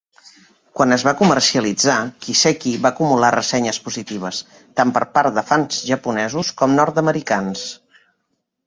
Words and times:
Quan 0.77 0.93
es 0.95 1.03
va 1.07 1.11
comercialitzar, 1.19 1.97
"Kiseki" 2.27 2.73
va 2.87 2.93
acumular 2.97 3.31
ressenyes 3.37 3.81
positives 3.91 4.41
tant 4.81 4.95
per 4.97 5.05
part 5.19 5.37
de 5.39 5.45
fan 5.53 5.71
japonesos 5.93 6.53
com 6.63 6.77
nord-americans. 6.83 7.71